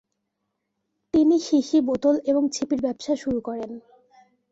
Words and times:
তিনি 1.13 1.35
শিশি 1.47 1.77
বোতল 1.87 2.15
এবং 2.25 2.43
ছিপির 2.53 2.79
ব্যবসা 2.85 3.13
শুরু 3.15 3.39
করেন। 3.41 3.71